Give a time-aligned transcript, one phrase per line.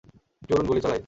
[0.49, 0.99] চলুন গুলি চালাই!